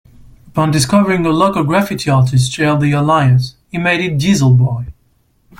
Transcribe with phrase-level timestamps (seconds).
[0.47, 4.91] Upon discovering a local graffiti artist shared the alias, he made it Dieselboy.